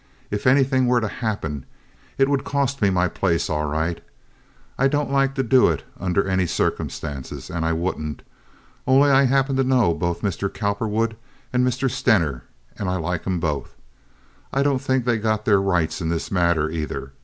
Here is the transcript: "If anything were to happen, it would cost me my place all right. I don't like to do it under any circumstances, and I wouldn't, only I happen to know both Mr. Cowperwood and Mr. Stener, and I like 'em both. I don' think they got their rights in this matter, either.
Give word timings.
"If 0.31 0.47
anything 0.47 0.87
were 0.87 0.99
to 0.99 1.07
happen, 1.07 1.63
it 2.17 2.27
would 2.27 2.43
cost 2.43 2.81
me 2.81 2.89
my 2.89 3.07
place 3.07 3.51
all 3.51 3.65
right. 3.65 4.03
I 4.75 4.87
don't 4.87 5.11
like 5.11 5.35
to 5.35 5.43
do 5.43 5.67
it 5.69 5.83
under 5.99 6.27
any 6.27 6.47
circumstances, 6.47 7.51
and 7.51 7.63
I 7.63 7.73
wouldn't, 7.73 8.23
only 8.87 9.11
I 9.11 9.25
happen 9.25 9.57
to 9.57 9.63
know 9.63 9.93
both 9.93 10.23
Mr. 10.23 10.51
Cowperwood 10.51 11.15
and 11.53 11.63
Mr. 11.63 11.87
Stener, 11.87 12.45
and 12.79 12.89
I 12.89 12.95
like 12.97 13.27
'em 13.27 13.39
both. 13.39 13.75
I 14.51 14.63
don' 14.63 14.79
think 14.79 15.05
they 15.05 15.19
got 15.19 15.45
their 15.45 15.61
rights 15.61 16.01
in 16.01 16.09
this 16.09 16.31
matter, 16.31 16.67
either. 16.71 17.11